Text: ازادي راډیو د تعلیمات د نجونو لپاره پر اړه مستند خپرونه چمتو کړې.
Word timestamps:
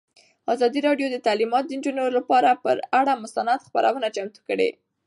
ازادي 0.53 0.79
راډیو 0.87 1.07
د 1.11 1.17
تعلیمات 1.27 1.63
د 1.67 1.71
نجونو 1.79 2.03
لپاره 2.17 2.49
پر 2.63 2.75
اړه 2.99 3.13
مستند 3.23 3.63
خپرونه 3.67 4.07
چمتو 4.15 4.39
کړې. 4.49 4.69